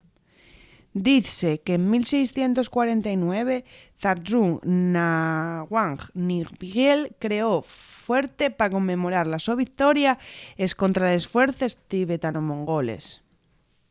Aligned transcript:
dizse 1.07 1.51
qu'en 1.65 1.81
1649 1.91 3.55
zhabdrung 4.01 4.51
ngawang 4.93 5.99
namgyel 6.27 6.99
creó'l 7.23 7.61
fuerte 8.05 8.45
pa 8.57 8.71
conmemorar 8.75 9.25
la 9.29 9.39
so 9.45 9.53
victoria 9.63 10.13
escontra 10.65 11.05
les 11.11 11.25
fuerces 11.33 11.73
tibetano-mongoles 11.89 13.05